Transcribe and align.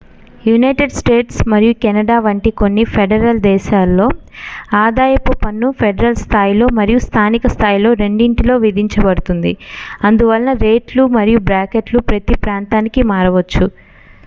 United 0.41 0.93
States 0.93 1.41
మరియు 1.47 1.73
Canada 1.81 2.15
వంటి 2.19 2.51
కొన్ని 2.59 2.83
ఫెడరల్ 2.93 3.41
దేశాలలో 3.43 4.07
ఆదాయపు 4.79 5.33
పన్ను 5.43 5.67
ఫెడరల్ 5.79 6.17
స్థాయిలో 6.23 6.67
మరియు 6.77 7.01
స్థానిక 7.05 7.51
స్థాయిలో 7.53 7.91
రెండింటిలో 8.01 8.55
విధించబడుతుంది 8.65 9.51
అందువలన 10.03 10.53
రేట్లు 10.63 11.05
మరియు 11.17 11.41
బ్రాకెట్లు 11.49 12.01
ప్రతీ 12.09 12.37
ప్రాంతానికి 12.43 13.03
మారవచ్చు 13.11 13.67